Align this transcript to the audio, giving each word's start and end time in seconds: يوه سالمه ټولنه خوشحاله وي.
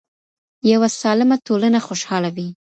يوه 0.71 0.87
سالمه 1.01 1.37
ټولنه 1.47 1.79
خوشحاله 1.87 2.29
وي. 2.35 2.47